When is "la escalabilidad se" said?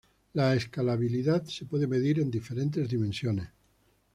0.33-1.65